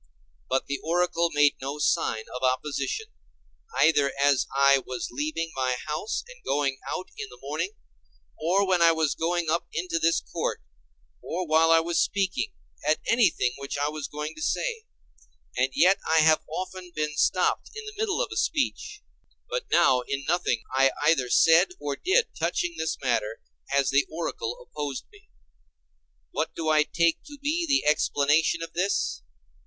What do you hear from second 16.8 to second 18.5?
been stopped in the middle of a